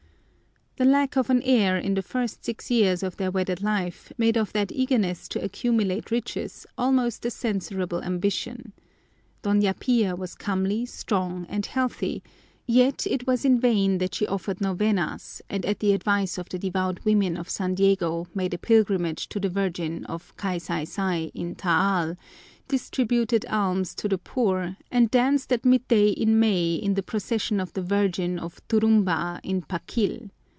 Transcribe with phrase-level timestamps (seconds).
[0.77, 4.35] The lack of an heir in the first six years of their wedded life made
[4.35, 8.73] of that eagerness to accumulate riches almost a censurable ambition.
[9.43, 12.23] Doña Pia was comely, strong, and healthy,
[12.65, 16.57] yet it was in vain that she offered novenas and at the advice of the
[16.57, 22.15] devout women of San Diego made a pilgrimage to the Virgin of Kaysaysay in Taal,
[22.67, 27.71] distributed alms to the poor, and danced at midday in May in the procession of
[27.73, 30.31] the Virgin of Turumba in Pakil.